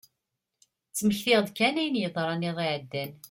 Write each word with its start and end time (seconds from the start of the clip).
Ttmektiɣ-d 0.89 1.49
kan 1.57 1.79
ayen 1.81 1.99
yeḍran 2.01 2.47
iḍ 2.49 2.57
iɛeddan. 2.65 3.11